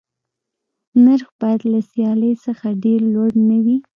[1.03, 3.77] نرخ باید له سیالۍ څخه ډېر لوړ نه وي.